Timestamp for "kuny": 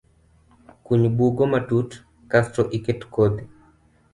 0.83-1.03